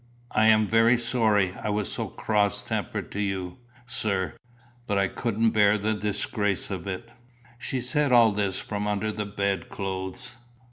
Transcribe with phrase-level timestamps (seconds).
[0.31, 4.33] I am very sorry I was so cross tempered to you, sir;
[4.87, 7.11] but I couldn't bear the disgrace of it."
[7.59, 10.37] She said all this from under the bed clothes.